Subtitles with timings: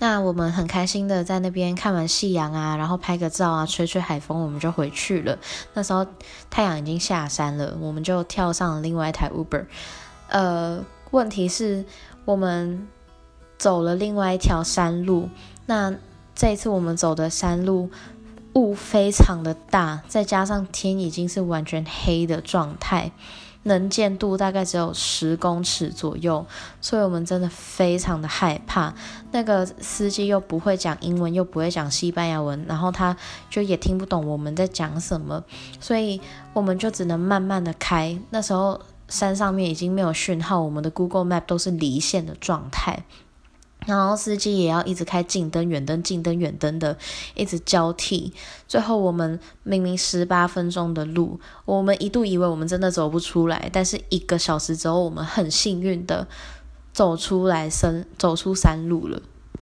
[0.00, 5.36] 那我们很开心的在那边看完夕阳啊，然后拍个照啊，吹吹海风，我们就回去了。
[5.74, 6.06] 那时候
[6.48, 9.66] 太阳已经下山了，我们就跳上了另外一台 Uber。
[10.28, 11.84] 呃，问题是，
[12.24, 12.86] 我们
[13.58, 15.28] 走了另外一条山路。
[15.66, 15.94] 那
[16.34, 17.90] 这一次我们走的山路
[18.52, 23.10] 雾非常的大，再加上天已经是完全黑的状态。
[23.68, 26.44] 能见度大概只有十公尺左右，
[26.80, 28.92] 所以我们真的非常的害怕。
[29.30, 33.16] 那个司机又不会讲英文，又不会讲西班牙文，然后他
[33.48, 35.44] 就也听不懂我们在讲什么，
[35.78, 36.20] 所以
[36.52, 38.18] 我们就只能慢慢的开。
[38.30, 43.04] 那时候山上面已经没有讯号，我们的 Google Map 都是离线的状态。
[43.88, 46.94] 然后司机也要一直开近灯、远灯、近灯、远灯的，
[47.34, 48.34] 一直交替。
[48.66, 56.28] 最后我们明明十八分钟的路，我们一度以为我们真的走不出来，但是一个小时之后，我们很幸运的
[56.92, 59.22] 走出来，山走出山路了。